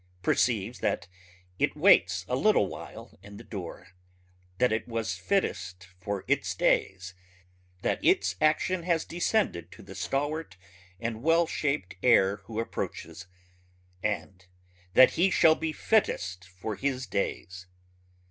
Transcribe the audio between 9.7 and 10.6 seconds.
to the stalwart